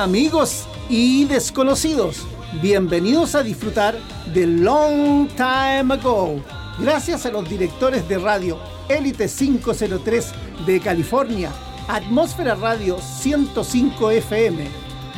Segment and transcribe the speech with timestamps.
[0.00, 2.26] Amigos y desconocidos,
[2.62, 3.98] bienvenidos a disfrutar
[4.32, 6.42] de Long Time Ago.
[6.78, 8.58] Gracias a los directores de radio
[8.88, 10.32] Elite 503
[10.64, 11.52] de California,
[11.86, 14.68] Atmósfera Radio 105 FM,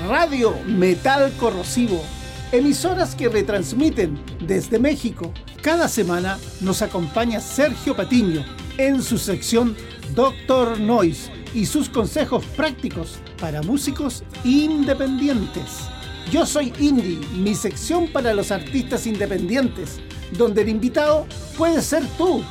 [0.09, 2.03] Radio Metal Corrosivo,
[2.51, 5.33] emisoras que retransmiten desde México.
[5.63, 8.45] Cada semana nos acompaña Sergio Patiño
[8.79, 9.77] en su sección
[10.17, 15.89] Doctor Noise y sus consejos prácticos para músicos independientes.
[16.31, 20.01] Yo soy Indie, mi sección para los artistas independientes,
[20.37, 21.27] donde el invitado
[21.59, 22.43] puede ser tú.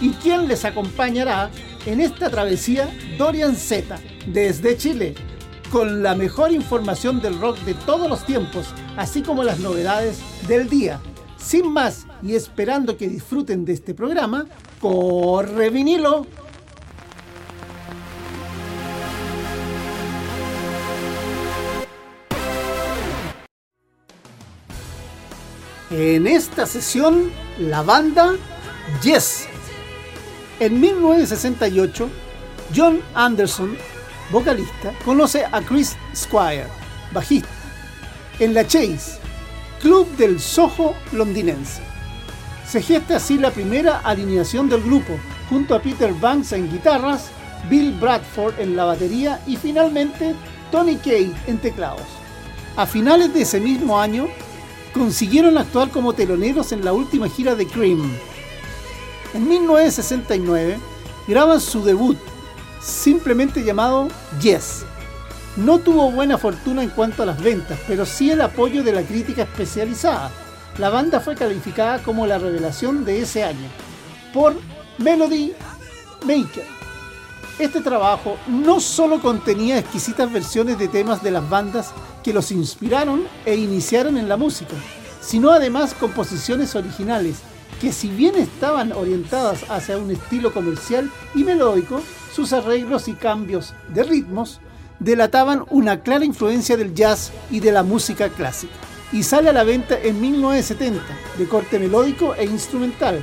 [0.00, 1.50] ¿Y quién les acompañará
[1.86, 2.88] en esta travesía?
[3.18, 5.14] Dorian Z, desde Chile,
[5.70, 8.66] con la mejor información del rock de todos los tiempos,
[8.96, 11.00] así como las novedades del día.
[11.36, 14.46] Sin más, y esperando que disfruten de este programa,
[14.80, 16.26] corre vinilo.
[25.92, 28.32] En esta sesión, la banda
[29.02, 29.46] Yes.
[30.58, 32.08] En 1968,
[32.74, 33.76] John Anderson,
[34.30, 36.66] vocalista, conoce a Chris Squire,
[37.12, 37.50] bajista,
[38.38, 39.18] en la Chase,
[39.82, 41.82] club del Soho londinense.
[42.66, 45.18] Se gesta así la primera alineación del grupo,
[45.50, 47.26] junto a Peter Banks en guitarras,
[47.68, 50.34] Bill Bradford en la batería y finalmente
[50.70, 52.06] Tony Kay en teclados.
[52.76, 54.28] A finales de ese mismo año,
[54.92, 58.12] consiguieron actuar como teloneros en la última gira de Cream.
[59.34, 60.78] En 1969
[61.26, 62.18] graban su debut,
[62.80, 64.08] simplemente llamado
[64.40, 64.84] Yes.
[65.56, 69.02] No tuvo buena fortuna en cuanto a las ventas, pero sí el apoyo de la
[69.02, 70.30] crítica especializada.
[70.78, 73.68] La banda fue calificada como la revelación de ese año
[74.32, 74.54] por
[74.98, 75.52] Melody
[76.24, 76.81] Maker.
[77.58, 81.92] Este trabajo no solo contenía exquisitas versiones de temas de las bandas
[82.24, 84.74] que los inspiraron e iniciaron en la música,
[85.20, 87.36] sino además composiciones originales
[87.80, 92.00] que si bien estaban orientadas hacia un estilo comercial y melódico,
[92.34, 94.60] sus arreglos y cambios de ritmos
[94.98, 98.72] delataban una clara influencia del jazz y de la música clásica.
[99.12, 101.02] Y sale a la venta en 1970,
[101.36, 103.20] de corte melódico e instrumental,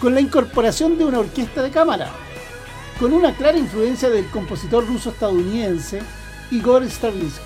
[0.00, 2.10] con la incorporación de una orquesta de cámara,
[2.98, 6.00] con una clara influencia del compositor ruso-estadounidense
[6.50, 7.42] Igor Stravinsky.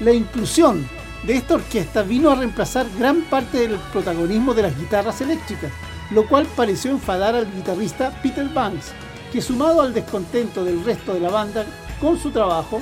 [0.00, 0.88] La inclusión
[1.24, 5.72] de esta orquesta vino a reemplazar gran parte del protagonismo de las guitarras eléctricas,
[6.10, 8.92] lo cual pareció enfadar al guitarrista Peter Banks,
[9.32, 11.64] que sumado al descontento del resto de la banda
[12.00, 12.80] con su trabajo,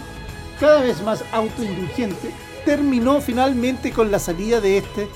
[0.61, 2.31] cada vez más autoindulgente,
[2.65, 5.09] terminó finalmente con la salida de este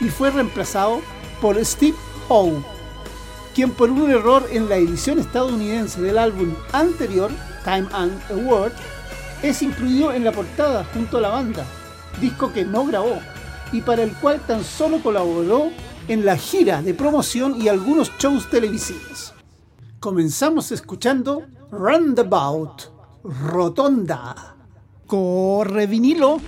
[0.00, 1.00] y fue reemplazado
[1.40, 1.96] por Steve
[2.28, 2.62] Howe,
[3.54, 7.30] quien por un error en la edición estadounidense del álbum anterior,
[7.64, 8.72] Time and Award,
[9.42, 11.64] es incluido en la portada junto a la banda,
[12.20, 13.18] disco que no grabó
[13.72, 15.70] y para el cual tan solo colaboró
[16.08, 19.32] en la gira de promoción y algunos shows televisivos.
[20.00, 22.90] Comenzamos escuchando Roundabout,
[23.22, 24.56] Rotonda.
[25.06, 26.40] Corre vinilo.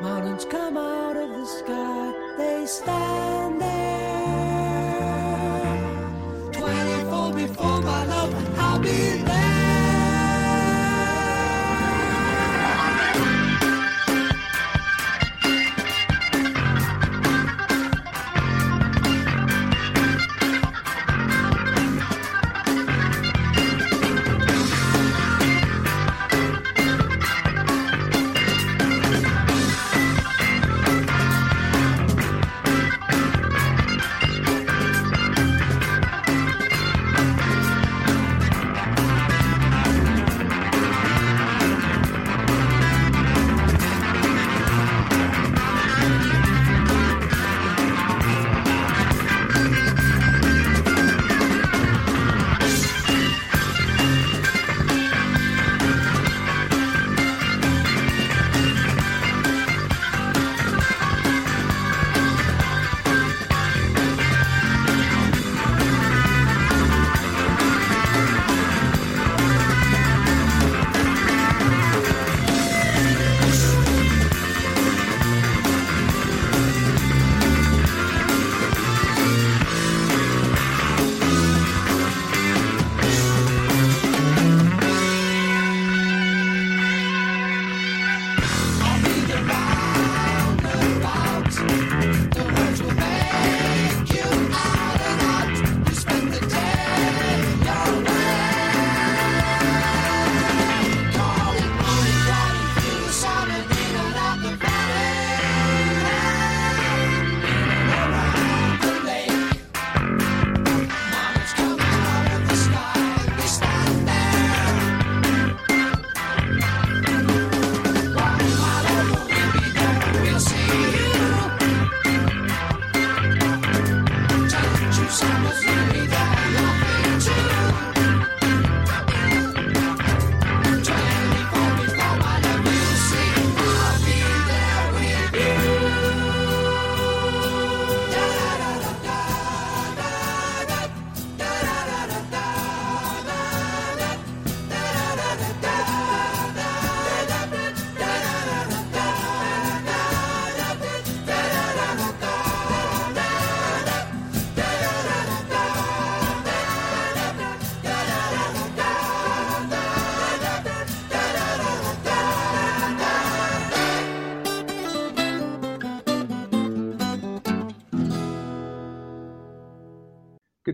[0.00, 3.70] Mountains come out of the sky, they stand there.
[6.52, 9.23] 24 before my love, I'll be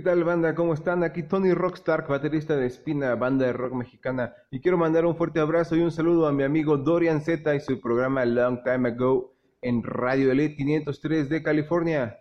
[0.00, 0.54] tal banda?
[0.54, 1.04] ¿Cómo están?
[1.04, 4.34] Aquí Tony Rockstar, baterista de Espina, banda de rock mexicana.
[4.50, 7.60] Y quiero mandar un fuerte abrazo y un saludo a mi amigo Dorian Z y
[7.60, 12.18] su programa Long Time Ago en Radio Elite 503 de California.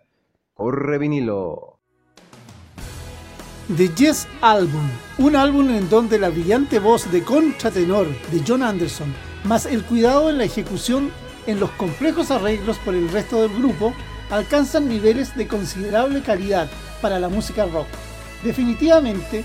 [0.54, 1.78] Corre vinilo.
[3.76, 9.14] The Yes Album, un álbum en donde la brillante voz de contratenor de John Anderson,
[9.44, 11.10] más el cuidado en la ejecución
[11.46, 13.94] en los complejos arreglos por el resto del grupo,
[14.30, 16.68] alcanzan niveles de considerable calidad
[17.00, 17.86] para la música rock.
[18.42, 19.44] Definitivamente,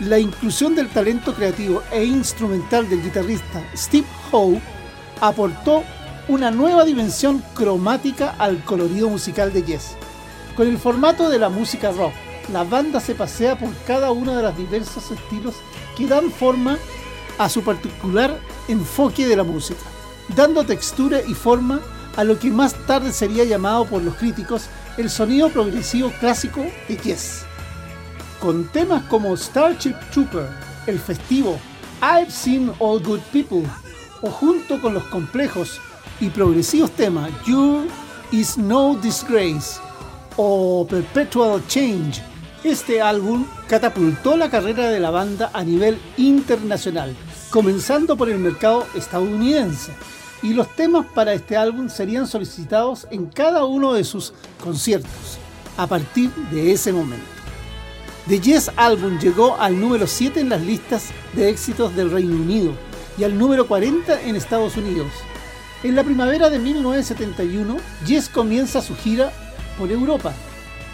[0.00, 4.60] la inclusión del talento creativo e instrumental del guitarrista Steve Howe
[5.20, 5.82] aportó
[6.28, 9.96] una nueva dimensión cromática al colorido musical de Yes.
[10.56, 12.12] Con el formato de la música rock,
[12.52, 15.54] la banda se pasea por cada uno de los diversos estilos
[15.96, 16.78] que dan forma
[17.38, 18.38] a su particular
[18.68, 19.80] enfoque de la música,
[20.34, 21.80] dando textura y forma
[22.16, 26.96] a lo que más tarde sería llamado por los críticos el sonido progresivo clásico de
[26.96, 27.44] Yes.
[28.40, 30.48] Con temas como Starship Trooper,
[30.86, 31.58] el festivo
[32.00, 33.64] I've Seen All Good People,
[34.22, 35.80] o junto con los complejos
[36.20, 37.86] y progresivos temas You
[38.32, 39.80] Is No Disgrace
[40.36, 42.22] o Perpetual Change,
[42.64, 47.14] este álbum catapultó la carrera de la banda a nivel internacional,
[47.50, 49.92] comenzando por el mercado estadounidense
[50.42, 55.38] y los temas para este álbum serían solicitados en cada uno de sus conciertos
[55.76, 57.26] a partir de ese momento.
[58.28, 62.72] The Yes Album llegó al número 7 en las listas de éxitos del Reino Unido
[63.16, 65.12] y al número 40 en Estados Unidos.
[65.82, 67.76] En la primavera de 1971,
[68.06, 69.30] Yes comienza su gira
[69.78, 70.32] por Europa,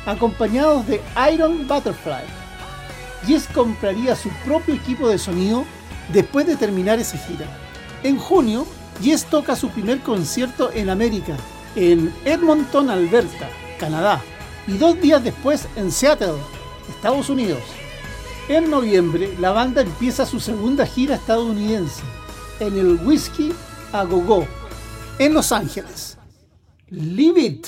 [0.05, 1.01] acompañados de
[1.33, 2.25] Iron Butterfly.
[3.27, 5.65] Yes compraría su propio equipo de sonido
[6.13, 7.47] después de terminar esa gira.
[8.03, 8.67] En junio,
[9.01, 11.37] Yes toca su primer concierto en América,
[11.75, 14.23] en Edmonton, Alberta, Canadá,
[14.67, 16.35] y dos días después en Seattle,
[16.89, 17.63] Estados Unidos.
[18.49, 22.03] En noviembre, la banda empieza su segunda gira estadounidense,
[22.61, 23.53] en el Whiskey
[23.93, 24.47] a Go Go,
[25.19, 26.19] en Los Ángeles.
[26.89, 27.67] Leave it,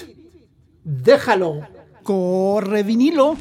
[0.85, 1.61] déjalo,
[2.03, 3.37] corre vinilo.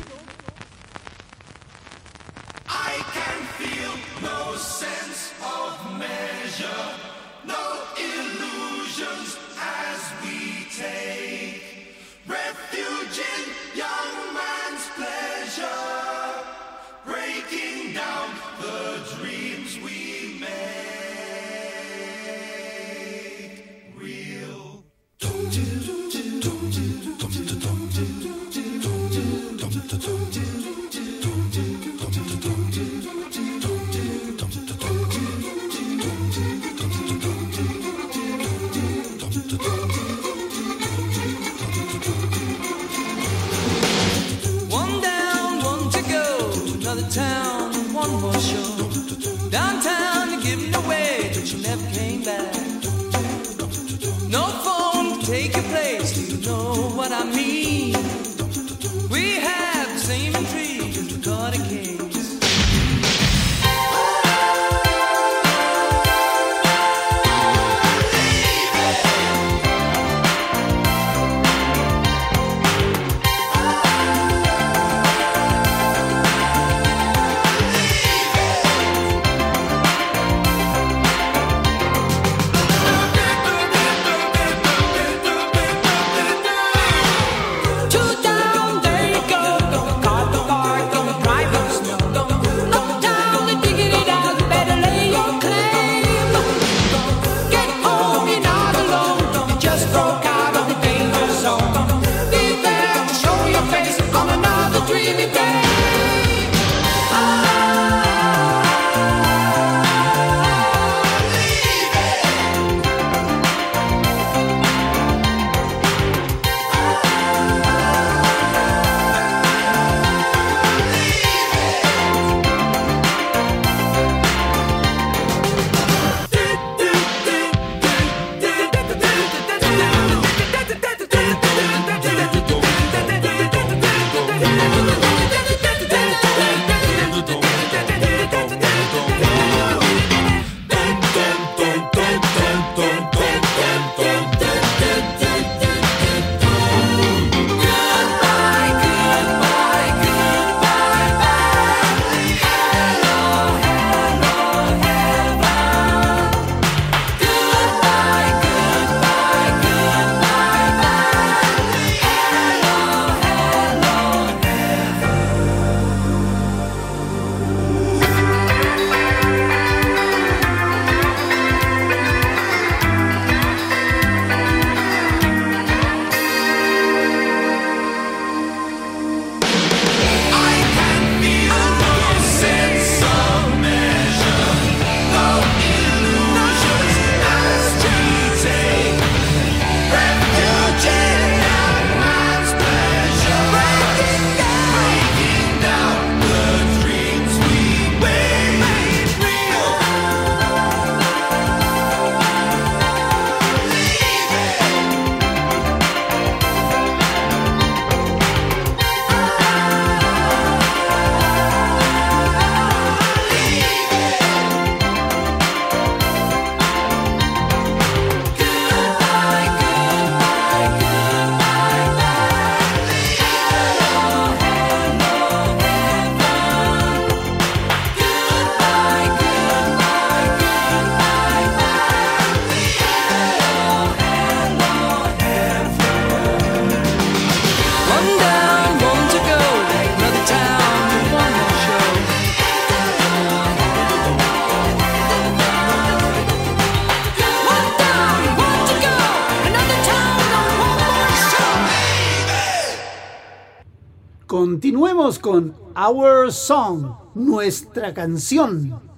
[254.33, 258.92] Continuemos con Our Song, nuestra canción.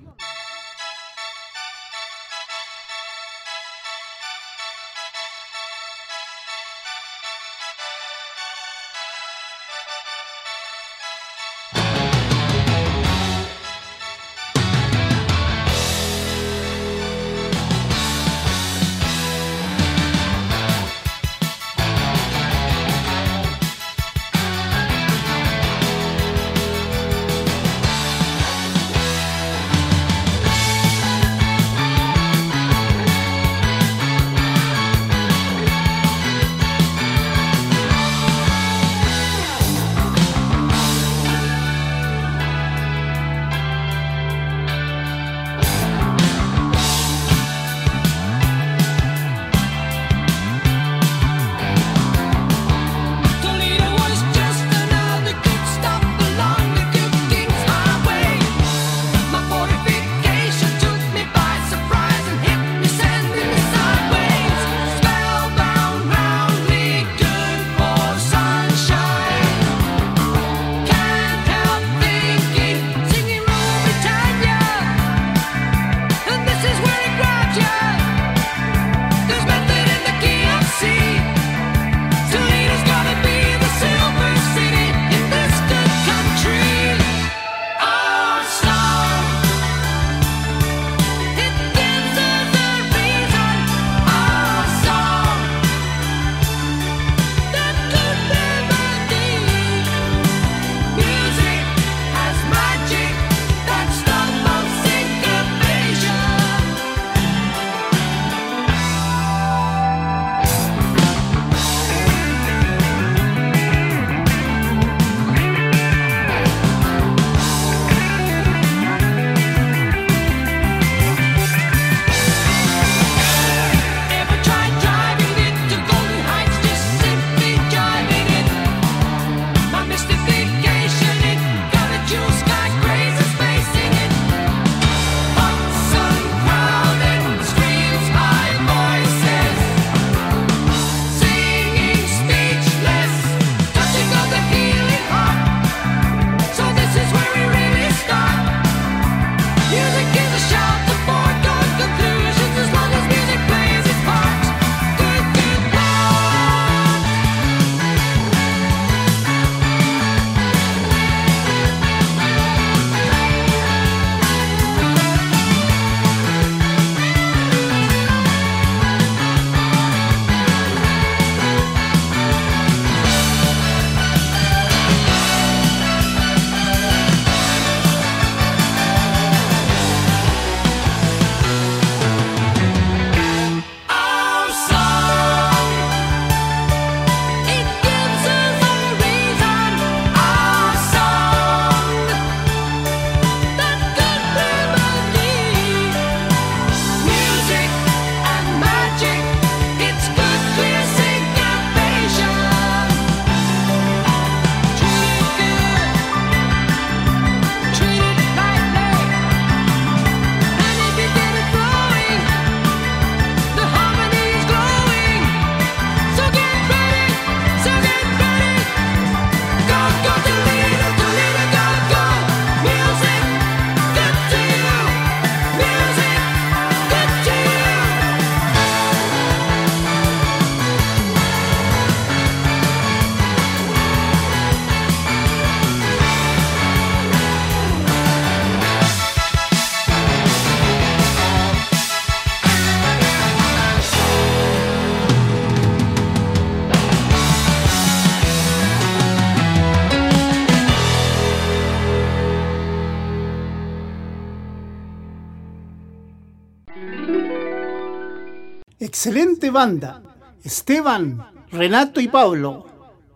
[259.56, 260.04] Banda.
[260.44, 262.68] Esteban, Renato y Pablo.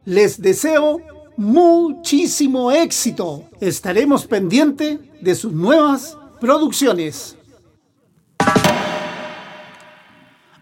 [0.06, 1.02] Les deseo
[1.36, 3.44] muchísimo éxito.
[3.60, 7.36] Estaremos pendientes de sus nuevas producciones.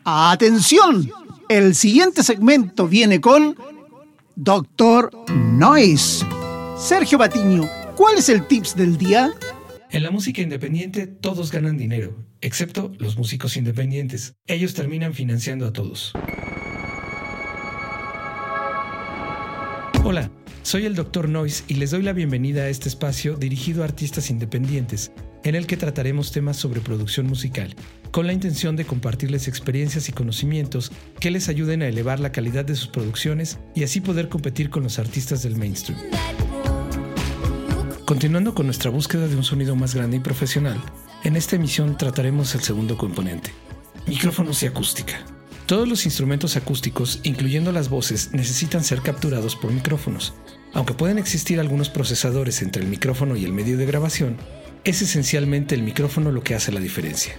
[0.04, 1.12] Atención,
[1.48, 3.56] el siguiente segmento viene con
[4.36, 6.26] Doctor Noise.
[6.76, 9.32] Sergio Batiño, ¿cuál es el tips del día?
[9.90, 14.36] En la música independiente todos ganan dinero, excepto los músicos independientes.
[14.46, 16.12] Ellos terminan financiando a todos.
[20.04, 20.30] Hola.
[20.64, 21.30] Soy el Dr.
[21.30, 25.14] Noise y les doy la bienvenida a este espacio dirigido a artistas independientes,
[25.46, 27.74] en el que trataremos temas sobre producción musical,
[28.12, 32.66] con la intención de compartirles experiencias y conocimientos que les ayuden a elevar la calidad
[32.66, 36.02] de sus producciones y así poder competir con los artistas del mainstream.
[38.08, 40.82] Continuando con nuestra búsqueda de un sonido más grande y profesional,
[41.26, 43.52] en esta emisión trataremos el segundo componente,
[44.06, 45.20] micrófonos y acústica.
[45.66, 50.34] Todos los instrumentos acústicos, incluyendo las voces, necesitan ser capturados por micrófonos.
[50.74, 54.38] Aunque pueden existir algunos procesadores entre el micrófono y el medio de grabación,
[54.86, 57.34] es esencialmente el micrófono lo que hace la diferencia.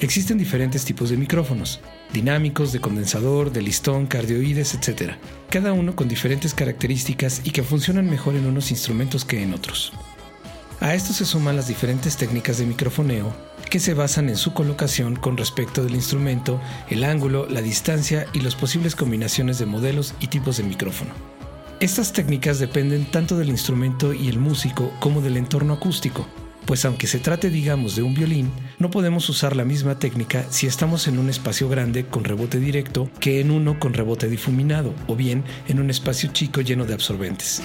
[0.00, 1.80] Existen diferentes tipos de micrófonos,
[2.12, 5.12] dinámicos, de condensador, de listón, cardioides, etc.,
[5.50, 9.92] cada uno con diferentes características y que funcionan mejor en unos instrumentos que en otros.
[10.80, 13.34] A esto se suman las diferentes técnicas de microfoneo
[13.70, 18.40] que se basan en su colocación con respecto del instrumento, el ángulo, la distancia y
[18.40, 21.12] las posibles combinaciones de modelos y tipos de micrófono.
[21.80, 26.26] Estas técnicas dependen tanto del instrumento y el músico como del entorno acústico,
[26.66, 30.66] pues aunque se trate digamos de un violín, no podemos usar la misma técnica si
[30.66, 35.16] estamos en un espacio grande con rebote directo que en uno con rebote difuminado o
[35.16, 37.62] bien en un espacio chico lleno de absorbentes.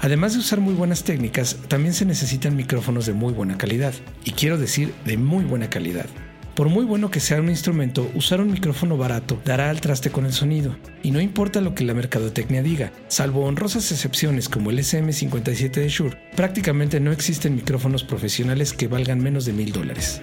[0.00, 4.32] Además de usar muy buenas técnicas, también se necesitan micrófonos de muy buena calidad, y
[4.32, 6.06] quiero decir de muy buena calidad.
[6.54, 10.24] Por muy bueno que sea un instrumento, usar un micrófono barato dará al traste con
[10.24, 14.78] el sonido, y no importa lo que la mercadotecnia diga, salvo honrosas excepciones como el
[14.78, 20.20] SM57 de Shure, prácticamente no existen micrófonos profesionales que valgan menos de mil dólares.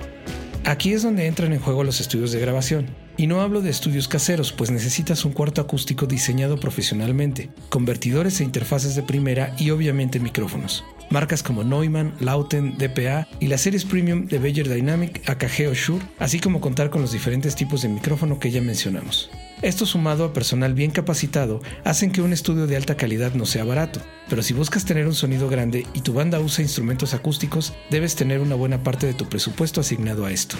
[0.63, 2.85] Aquí es donde entran en juego los estudios de grabación.
[3.17, 8.45] Y no hablo de estudios caseros, pues necesitas un cuarto acústico diseñado profesionalmente, convertidores e
[8.45, 14.25] interfaces de primera y obviamente micrófonos marcas como Neumann, Lauten, DPA y las series premium
[14.27, 18.39] de Beyer Dynamic, AKG o Shure, así como contar con los diferentes tipos de micrófono
[18.39, 19.29] que ya mencionamos.
[19.61, 23.63] Esto sumado a personal bien capacitado hacen que un estudio de alta calidad no sea
[23.63, 28.15] barato, pero si buscas tener un sonido grande y tu banda usa instrumentos acústicos, debes
[28.15, 30.57] tener una buena parte de tu presupuesto asignado a esto.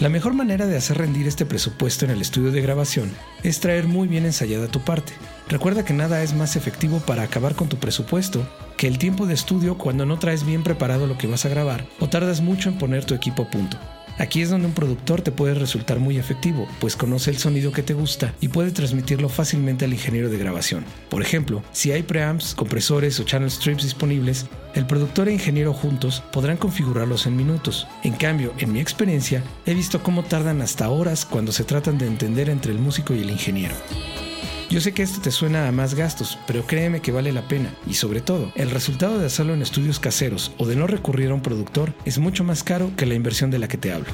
[0.00, 3.08] La mejor manera de hacer rendir este presupuesto en el estudio de grabación
[3.44, 5.12] es traer muy bien ensayada tu parte.
[5.48, 9.34] Recuerda que nada es más efectivo para acabar con tu presupuesto que el tiempo de
[9.34, 12.78] estudio cuando no traes bien preparado lo que vas a grabar o tardas mucho en
[12.78, 13.78] poner tu equipo a punto.
[14.18, 17.82] Aquí es donde un productor te puede resultar muy efectivo, pues conoce el sonido que
[17.82, 20.84] te gusta y puede transmitirlo fácilmente al ingeniero de grabación.
[21.08, 26.22] Por ejemplo, si hay preamps, compresores o channel strips disponibles, el productor e ingeniero juntos
[26.30, 27.86] podrán configurarlos en minutos.
[28.04, 32.06] En cambio, en mi experiencia, he visto cómo tardan hasta horas cuando se tratan de
[32.06, 33.74] entender entre el músico y el ingeniero.
[34.72, 37.74] Yo sé que esto te suena a más gastos, pero créeme que vale la pena.
[37.86, 41.34] Y sobre todo, el resultado de hacerlo en estudios caseros o de no recurrir a
[41.34, 44.08] un productor es mucho más caro que la inversión de la que te hablo.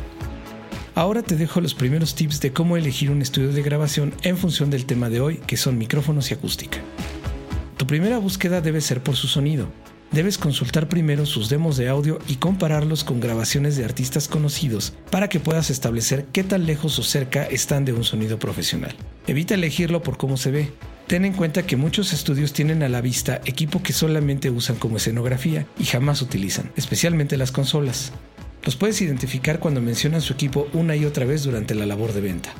[0.97, 4.68] Ahora te dejo los primeros tips de cómo elegir un estudio de grabación en función
[4.68, 6.79] del tema de hoy, que son micrófonos y acústica.
[7.77, 9.68] Tu primera búsqueda debe ser por su sonido
[10.12, 15.29] debes consultar primero sus demos de audio y compararlos con grabaciones de artistas conocidos para
[15.29, 18.94] que puedas establecer qué tan lejos o cerca están de un sonido profesional.
[19.27, 20.73] Evita elegirlo por cómo se ve.
[21.07, 24.99] Ten en cuenta que muchos estudios tienen a la vista equipo que solamente usan como
[24.99, 28.12] escenografía y jamás utilizan, especialmente las consolas.
[28.64, 32.21] Los puedes identificar cuando mencionan su equipo una y otra vez durante la labor de
[32.21, 32.53] venta.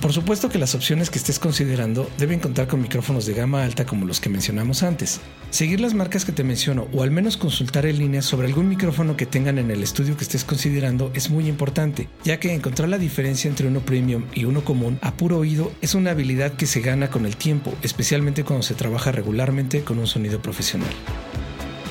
[0.00, 3.86] Por supuesto que las opciones que estés considerando deben contar con micrófonos de gama alta
[3.86, 5.20] como los que mencionamos antes.
[5.50, 9.16] Seguir las marcas que te menciono o al menos consultar en línea sobre algún micrófono
[9.16, 12.98] que tengan en el estudio que estés considerando es muy importante, ya que encontrar la
[12.98, 16.80] diferencia entre uno premium y uno común a puro oído es una habilidad que se
[16.80, 20.90] gana con el tiempo, especialmente cuando se trabaja regularmente con un sonido profesional.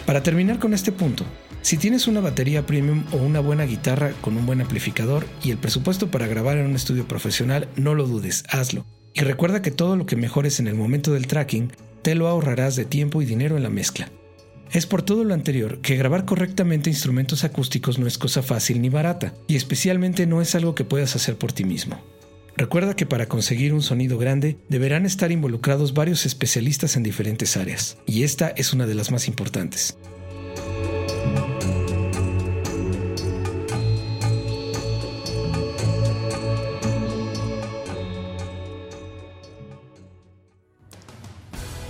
[0.05, 1.25] Para terminar con este punto,
[1.63, 5.57] si tienes una batería premium o una buena guitarra con un buen amplificador y el
[5.57, 8.85] presupuesto para grabar en un estudio profesional, no lo dudes, hazlo.
[9.13, 11.71] Y recuerda que todo lo que mejores en el momento del tracking,
[12.01, 14.09] te lo ahorrarás de tiempo y dinero en la mezcla.
[14.73, 18.89] Es por todo lo anterior que grabar correctamente instrumentos acústicos no es cosa fácil ni
[18.89, 22.03] barata, y especialmente no es algo que puedas hacer por ti mismo.
[22.57, 27.97] Recuerda que para conseguir un sonido grande deberán estar involucrados varios especialistas en diferentes áreas,
[28.05, 29.97] y esta es una de las más importantes.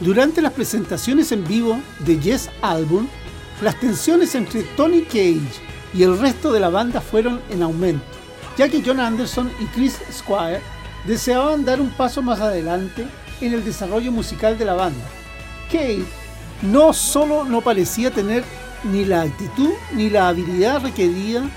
[0.04, 3.08] Durante las presentaciones en vivo de Yes Album,
[3.62, 5.62] las tensiones entre Tony Cage
[5.94, 8.04] y el resto de la banda fueron en aumento,
[8.58, 10.60] ya que John Anderson y Chris Squire
[11.08, 13.08] deseaban dar un paso más adelante
[13.40, 15.06] en el desarrollo musical de la banda.
[15.72, 16.04] Cage
[16.64, 18.44] no solo no parecía tener
[18.84, 21.50] ni la actitud ni la habilidad requerida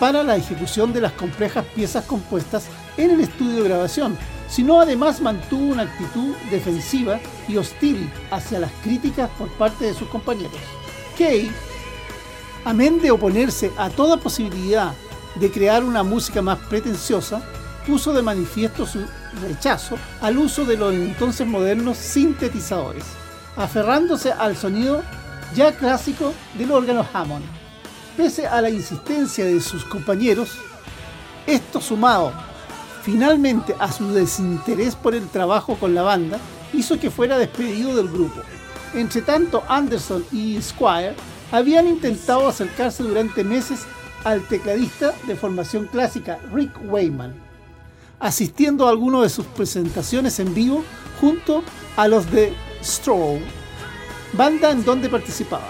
[0.00, 2.64] para la ejecución de las complejas piezas compuestas
[2.96, 4.18] en el estudio de grabación,
[4.54, 10.06] sino además mantuvo una actitud defensiva y hostil hacia las críticas por parte de sus
[10.08, 10.60] compañeros.
[11.18, 11.50] Kay,
[12.64, 14.92] amén de oponerse a toda posibilidad
[15.34, 17.42] de crear una música más pretenciosa,
[17.84, 19.04] puso de manifiesto su
[19.42, 23.04] rechazo al uso de los entonces modernos sintetizadores,
[23.56, 25.02] aferrándose al sonido
[25.56, 27.44] ya clásico del órgano Hammond.
[28.16, 30.52] Pese a la insistencia de sus compañeros,
[31.44, 32.53] esto sumado
[33.04, 36.38] finalmente a su desinterés por el trabajo con la banda,
[36.72, 38.40] hizo que fuera despedido del grupo.
[38.94, 41.14] Entre tanto, Anderson y Squire
[41.52, 43.80] habían intentado acercarse durante meses
[44.24, 47.34] al tecladista de formación clásica Rick Wayman,
[48.20, 50.82] asistiendo a algunas de sus presentaciones en vivo
[51.20, 51.62] junto
[51.96, 53.40] a los de Stroll,
[54.32, 55.68] banda en donde participaba.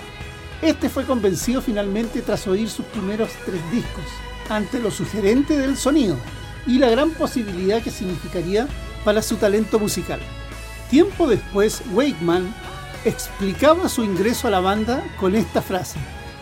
[0.62, 4.04] Este fue convencido finalmente tras oír sus primeros tres discos,
[4.48, 6.16] ante lo sugerente del sonido
[6.66, 8.68] y la gran posibilidad que significaría
[9.04, 10.20] para su talento musical.
[10.90, 12.54] Tiempo después, Wakeman
[13.04, 15.98] explicaba su ingreso a la banda con esta frase,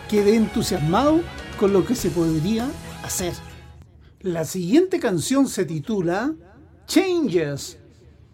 [0.09, 1.21] quedé entusiasmado
[1.59, 2.67] con lo que se podría
[3.03, 3.33] hacer.
[4.21, 6.33] La siguiente canción se titula
[6.87, 7.77] Changes,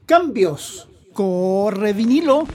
[0.06, 0.88] Cambios.
[1.14, 2.46] Corre vinilo.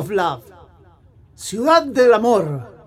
[0.00, 0.44] Of Love,
[1.34, 2.79] Ciudad del Amor.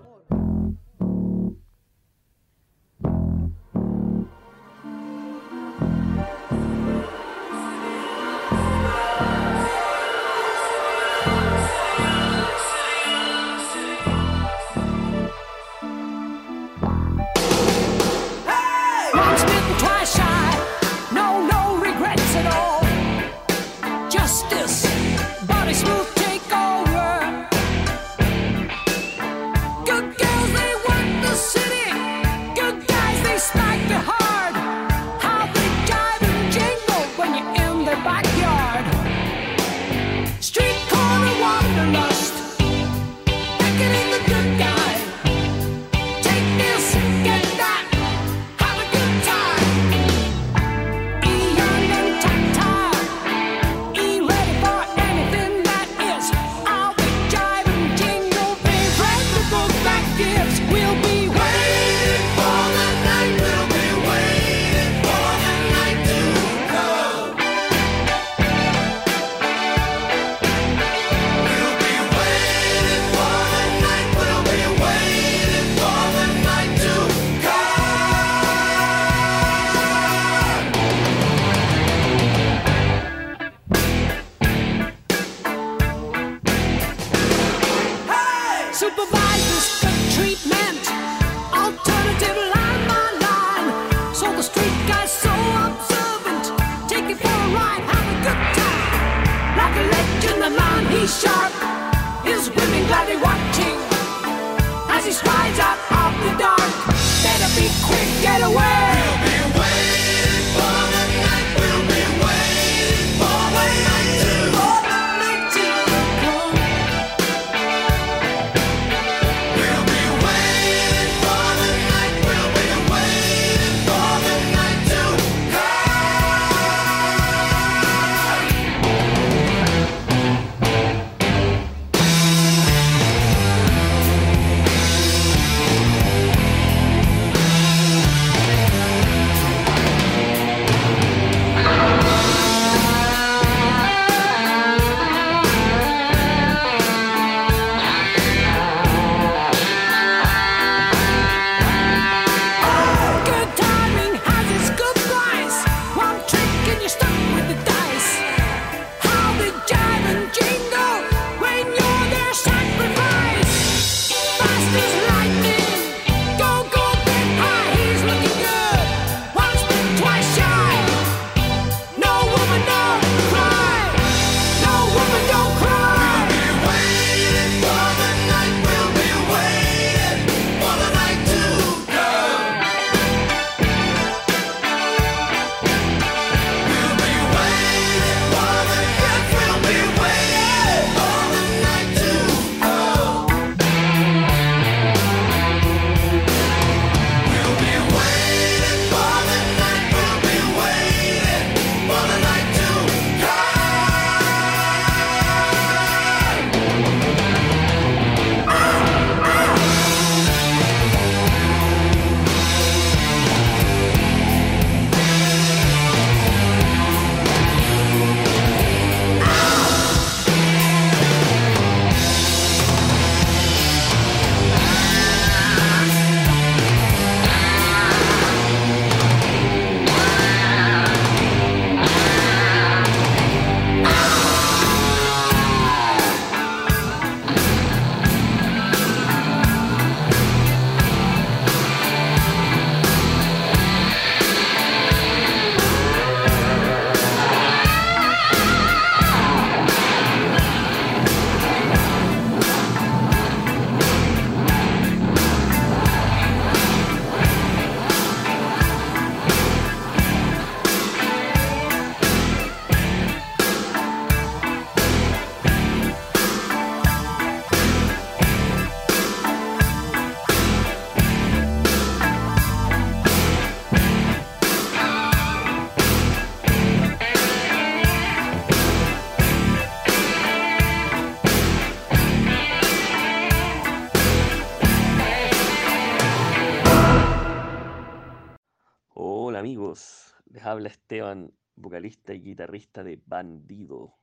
[292.34, 293.94] Guitarrista de Bandido.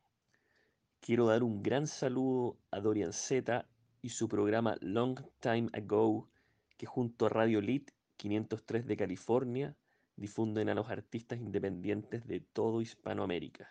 [1.02, 3.68] Quiero dar un gran saludo a Dorian Z
[4.02, 6.30] y su programa Long Time Ago,
[6.78, 9.76] que junto a Radio Lit 503 de California
[10.16, 13.68] difunden a los artistas independientes de todo Hispanoamérica.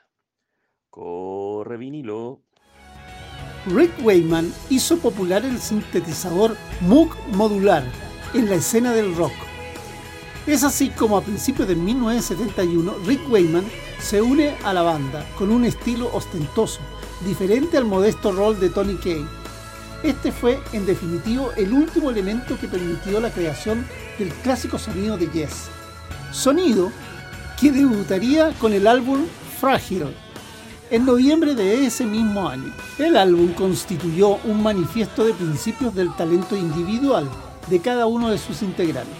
[0.90, 2.42] Corre vinilo.
[3.66, 7.84] Rick Wayman hizo popular el sintetizador Moog modular
[8.34, 9.32] en la escena del rock.
[10.46, 13.64] Es así como a principios de 1971 Rick Wayman
[14.00, 16.80] se une a la banda con un estilo ostentoso,
[17.24, 19.26] diferente al modesto rol de Tony Kaye.
[20.02, 23.86] Este fue, en definitivo, el último elemento que permitió la creación
[24.18, 25.68] del clásico sonido de Yes.
[26.32, 26.90] Sonido
[27.60, 29.26] que debutaría con el álbum
[29.60, 30.14] Fragile
[30.90, 32.72] en noviembre de ese mismo año.
[32.98, 37.28] El álbum constituyó un manifiesto de principios del talento individual
[37.68, 39.16] de cada uno de sus integrantes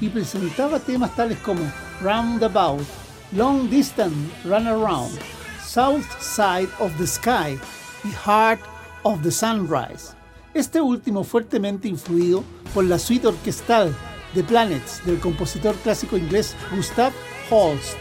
[0.00, 1.60] y presentaba temas tales como
[2.00, 2.86] Roundabout,
[3.32, 5.16] Long Distance Run Around,
[5.64, 7.56] South Side of the Sky
[8.04, 8.58] y Heart
[9.04, 10.16] of the Sunrise.
[10.52, 12.42] Este último fuertemente influido
[12.74, 13.94] por la suite orquestal
[14.34, 17.12] The Planets del compositor clásico inglés Gustav
[17.48, 17.98] Holst.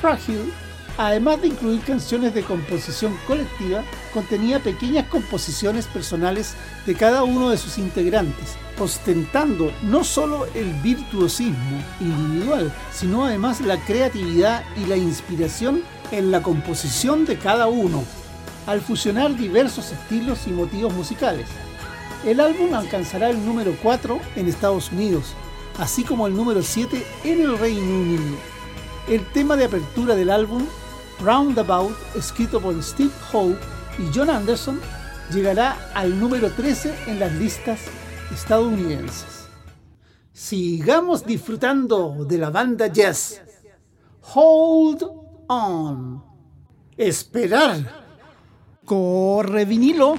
[0.00, 0.50] Fragile,
[0.98, 3.82] además de incluir canciones de composición colectiva,
[4.12, 6.54] contenía pequeñas composiciones personales
[6.86, 13.78] de cada uno de sus integrantes, ostentando no solo el virtuosismo individual, sino además la
[13.78, 18.04] creatividad y la inspiración en la composición de cada uno,
[18.66, 21.48] al fusionar diversos estilos y motivos musicales.
[22.24, 25.34] El álbum alcanzará el número 4 en Estados Unidos,
[25.78, 28.36] así como el número 7 en el Reino Unido.
[29.08, 30.64] El tema de apertura del álbum,
[31.20, 33.56] Roundabout, escrito por Steve Howe
[33.98, 34.80] y John Anderson,
[35.32, 37.80] llegará al número 13 en las listas
[38.32, 39.46] estadounidenses.
[40.32, 43.40] Sigamos disfrutando de la banda jazz.
[44.34, 45.06] Hold
[45.48, 46.22] on.
[46.96, 48.04] Esperar.
[48.84, 50.16] Corre vinilo.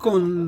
[0.00, 0.39] Con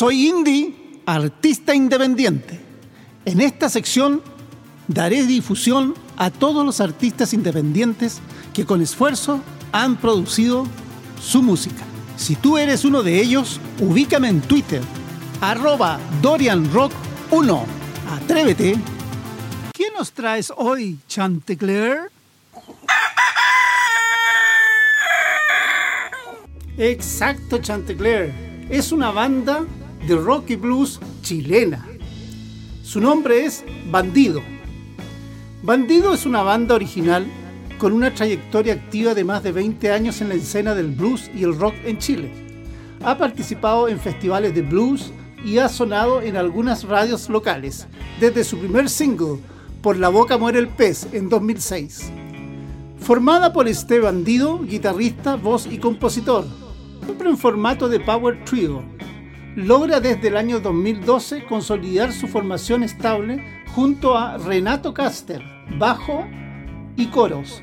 [0.00, 2.58] soy Indy, artista independiente.
[3.26, 4.22] En esta sección
[4.88, 8.22] daré difusión a todos los artistas independientes
[8.54, 9.42] que con esfuerzo
[9.72, 10.66] han producido
[11.20, 11.82] su música.
[12.16, 14.80] Si tú eres uno de ellos, ubícame en Twitter,
[15.42, 17.62] arroba DorianRock1.
[18.22, 18.78] Atrévete.
[19.74, 22.10] ¿Qué nos traes hoy, Chantecler?
[26.78, 28.32] Exacto, Chantecler
[28.70, 29.66] es una banda
[30.06, 31.86] de rock y blues chilena.
[32.82, 34.42] Su nombre es Bandido.
[35.62, 37.26] Bandido es una banda original
[37.78, 41.44] con una trayectoria activa de más de 20 años en la escena del blues y
[41.44, 42.30] el rock en Chile.
[43.02, 45.12] Ha participado en festivales de blues
[45.44, 47.86] y ha sonado en algunas radios locales,
[48.20, 49.38] desde su primer single,
[49.80, 52.12] Por la boca muere el pez, en 2006.
[52.98, 56.44] Formada por este bandido, guitarrista, voz y compositor,
[57.02, 58.82] siempre en formato de Power Trio.
[59.56, 63.44] Logra desde el año 2012 consolidar su formación estable
[63.74, 65.42] junto a Renato Caster,
[65.76, 66.24] bajo
[66.96, 67.60] y coros,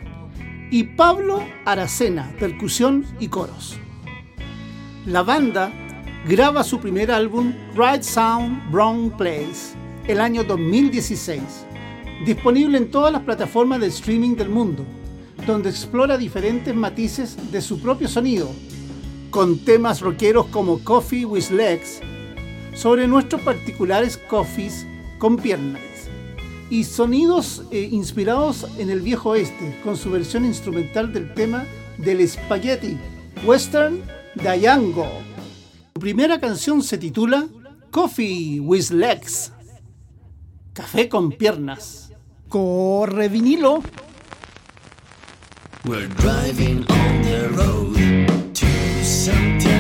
[0.70, 3.78] y Pablo Aracena, percusión y coros.
[5.06, 5.72] La banda
[6.28, 9.78] graba su primer álbum Right Sound, Wrong Place
[10.10, 11.42] el año 2016,
[12.26, 14.86] disponible en todas las plataformas de streaming del mundo,
[15.46, 18.52] donde explora diferentes matices de su propio sonido
[19.30, 22.02] con temas rockeros como Coffee with Legs,
[22.76, 24.86] sobre nuestros particulares coffees
[25.18, 25.82] con piernas,
[26.70, 31.66] y sonidos eh, inspirados en el viejo oeste, con su versión instrumental del tema
[31.98, 32.98] del Spaghetti
[33.46, 34.02] Western
[34.36, 35.08] Dayango.
[35.96, 37.48] Su primera canción se titula
[37.92, 39.52] Coffee with Legs,
[40.78, 42.12] Café con piernas.
[42.50, 43.82] Corre vinilo.
[45.86, 47.97] We're driving on the road.
[49.28, 49.77] sometimes.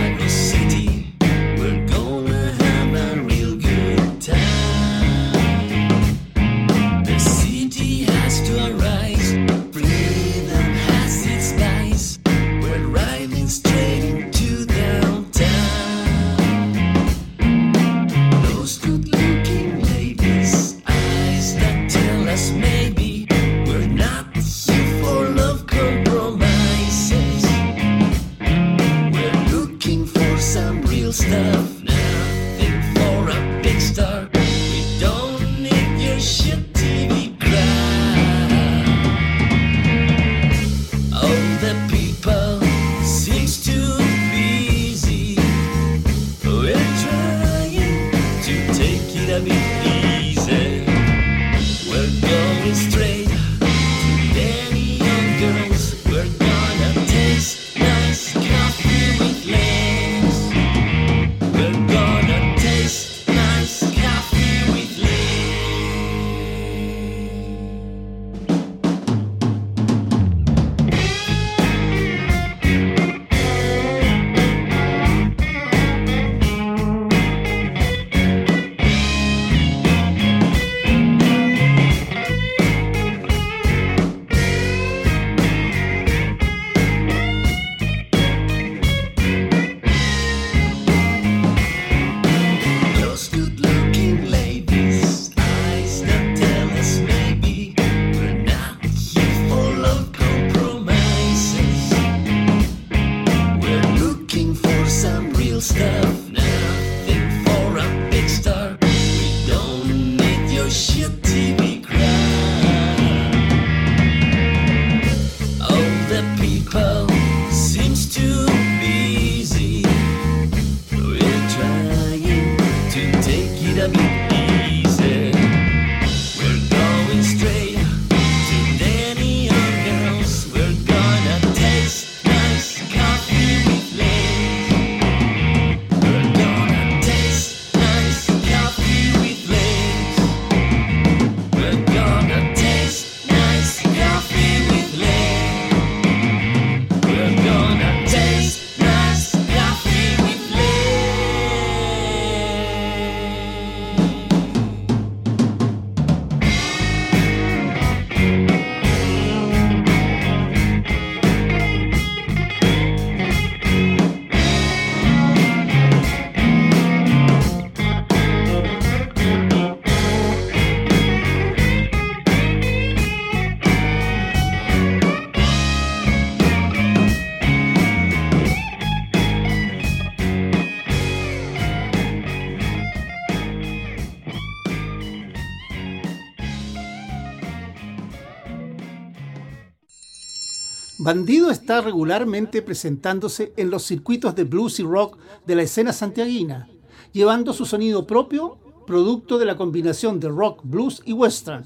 [191.07, 196.67] Bandido está regularmente presentándose en los circuitos de blues y rock de la escena santiaguina,
[197.13, 201.63] llevando su sonido propio, producto de la combinación de rock, blues y western.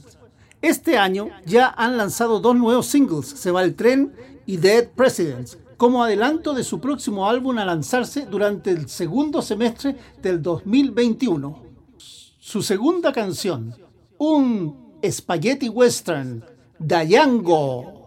[0.62, 4.14] Este año ya han lanzado dos nuevos singles, Se va el tren
[4.46, 9.98] y Dead Presidents, como adelanto de su próximo álbum a lanzarse durante el segundo semestre
[10.22, 11.64] del 2021.
[11.98, 13.74] Su segunda canción,
[14.20, 16.46] un spaghetti western,
[16.78, 18.01] Dayango.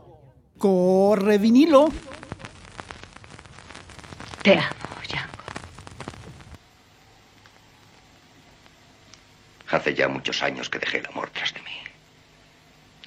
[0.64, 1.92] Corre vinilo.
[4.42, 5.44] Te amo, Django.
[9.68, 11.76] Hace ya muchos años que dejé el amor tras de mí.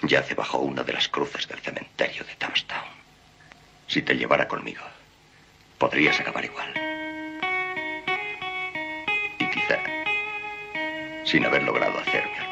[0.04, 2.90] Yace bajo una de las cruces del cementerio de Tamstown.
[3.88, 4.84] Si te llevara conmigo,
[5.80, 6.72] podrías acabar igual.
[9.40, 9.80] Y quizá
[11.26, 12.47] sin haber logrado hacerme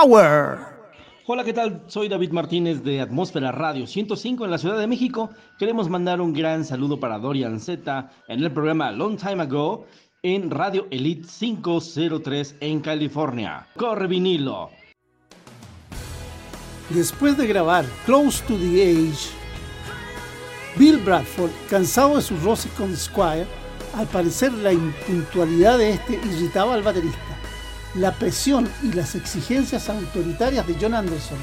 [0.00, 0.58] power!
[1.26, 1.84] Hola, ¿qué tal?
[1.86, 5.30] Soy David Martínez de Atmósfera Radio 105 en la Ciudad de México.
[5.56, 9.86] Queremos mandar un gran saludo para Dorian Z en el programa Long Time Ago
[10.24, 13.68] en Radio Elite 503 en California.
[13.76, 14.70] Corre vinilo.
[16.90, 19.30] Después de grabar Close to the Age,
[20.76, 23.46] Bill Bradford, cansado de su roce con Squire,
[23.94, 27.34] al parecer la impuntualidad de este irritaba al baterista.
[27.94, 31.38] La presión y las exigencias autoritarias de John Anderson,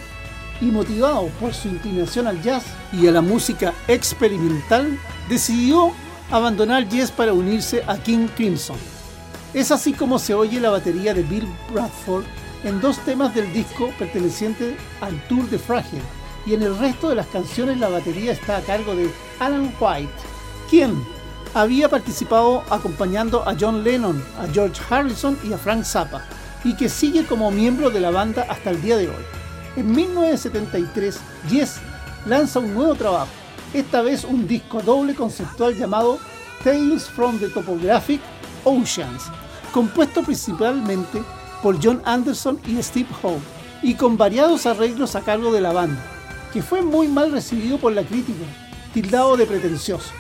[0.60, 5.00] y motivado por su inclinación al jazz y a la música experimental,
[5.30, 5.92] decidió
[6.30, 8.78] abandonar Yes para unirse a King Crimson.
[9.54, 12.26] Es así como se oye la batería de Bill Bradford
[12.64, 16.04] en dos temas del disco perteneciente al tour de Fragile,
[16.46, 20.12] y en el resto de las canciones la batería está a cargo de Alan White,
[20.70, 21.02] quien
[21.54, 26.24] había participado acompañando a John Lennon, a George Harrison y a Frank Zappa,
[26.64, 29.24] y que sigue como miembro de la banda hasta el día de hoy.
[29.76, 31.80] En 1973, Yes
[32.26, 33.30] lanza un nuevo trabajo,
[33.74, 36.20] esta vez un disco doble conceptual llamado
[36.64, 38.22] Tales from the Topographic
[38.64, 39.24] Oceans,
[39.74, 41.22] compuesto principalmente
[41.64, 43.40] por John Anderson y Steve Howe,
[43.82, 46.02] y con variados arreglos a cargo de la banda,
[46.54, 48.46] que fue muy mal recibido por la crítica,
[48.94, 50.12] tildado de pretencioso.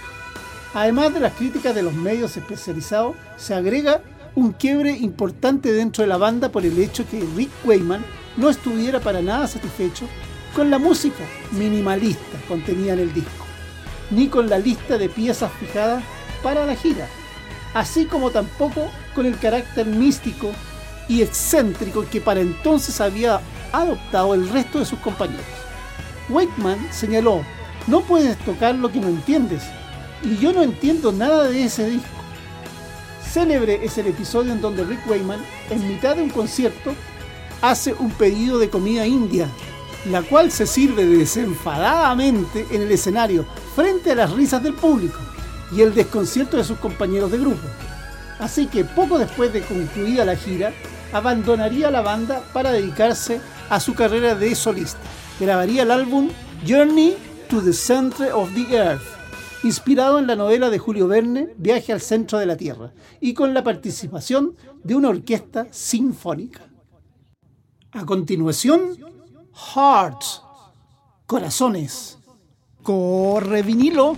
[0.73, 4.01] Además de las críticas de los medios especializados, se agrega
[4.35, 8.03] un quiebre importante dentro de la banda por el hecho que Rick Wayman
[8.37, 10.05] no estuviera para nada satisfecho
[10.55, 13.45] con la música minimalista contenida en el disco,
[14.09, 16.03] ni con la lista de piezas fijadas
[16.41, 17.07] para la gira,
[17.73, 20.51] así como tampoco con el carácter místico
[21.07, 23.41] y excéntrico que para entonces había
[23.73, 25.45] adoptado el resto de sus compañeros.
[26.29, 27.43] Wakeman señaló,
[27.87, 29.63] no puedes tocar lo que no entiendes,
[30.23, 32.20] y yo no entiendo nada de ese disco.
[33.31, 36.93] Célebre es el episodio en donde Rick Wayman, en mitad de un concierto,
[37.61, 39.47] hace un pedido de comida india,
[40.09, 45.17] la cual se sirve desenfadadamente en el escenario frente a las risas del público
[45.71, 47.65] y el desconcierto de sus compañeros de grupo.
[48.39, 50.73] Así que poco después de concluida la gira,
[51.13, 54.99] abandonaría la banda para dedicarse a su carrera de solista.
[55.39, 56.29] Grabaría el álbum
[56.67, 57.15] Journey
[57.49, 59.20] to the Center of the Earth,
[59.63, 63.53] inspirado en la novela de Julio Verne, Viaje al Centro de la Tierra, y con
[63.53, 66.67] la participación de una orquesta sinfónica.
[67.91, 68.97] A continuación,
[69.75, 70.41] Hearts,
[71.25, 72.17] Corazones.
[72.81, 74.17] Corre vinilo.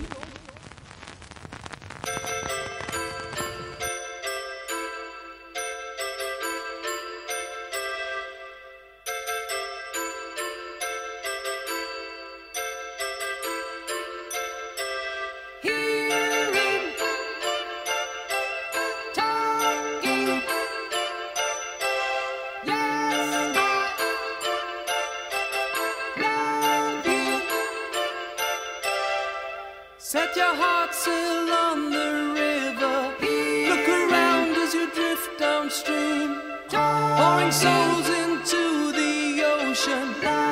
[37.44, 40.43] Pouring souls into the ocean.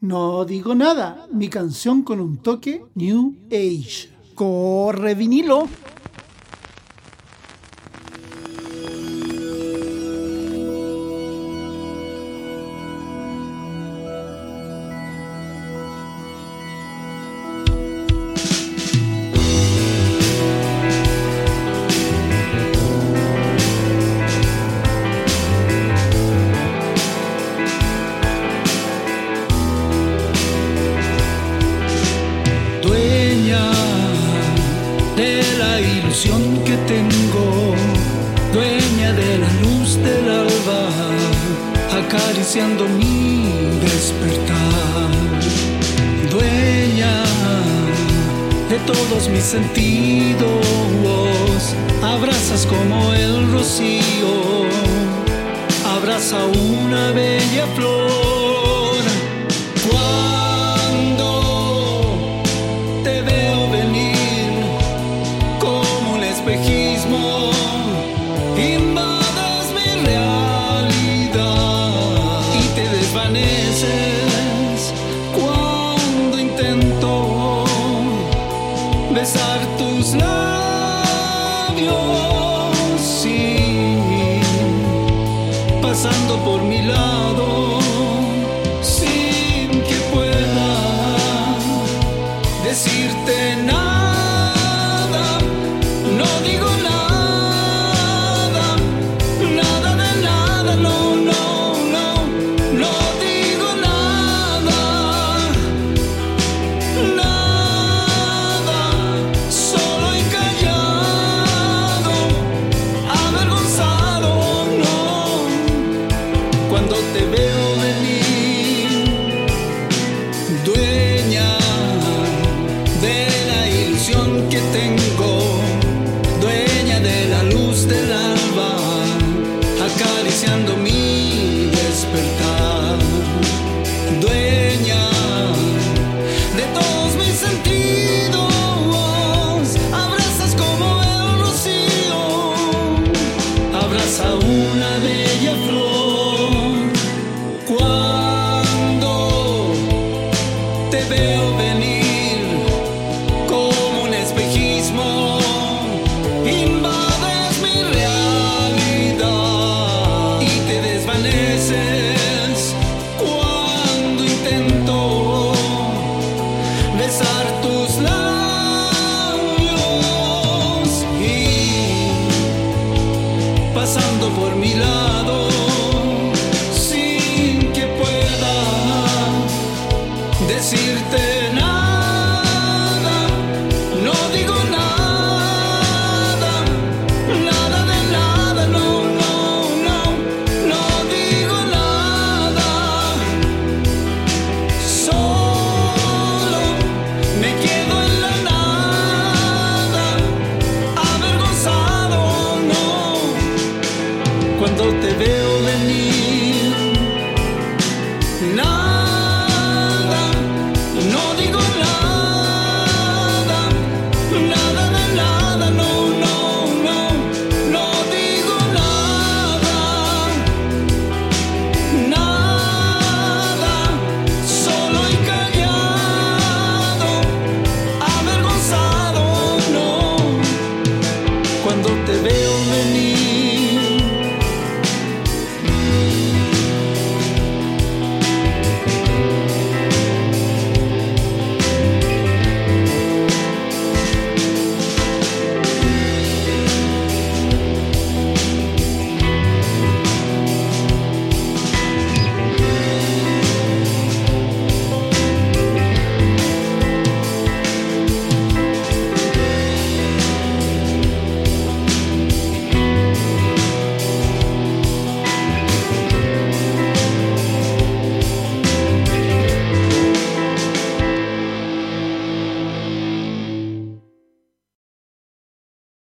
[0.00, 4.10] No digo nada, mi canción con un toque New Age.
[4.36, 5.66] Corre vinilo.